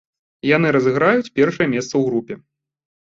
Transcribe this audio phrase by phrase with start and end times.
[0.51, 2.33] Яны разыграюць першае месца ў групе.